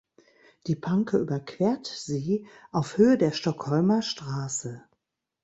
Die 0.65 0.75
Panke 0.75 1.19
überquert 1.19 1.85
sie 1.85 2.47
auf 2.71 2.97
Höhe 2.97 3.19
der 3.19 3.33
Stockholmer 3.33 4.01
Straße. 4.01 4.83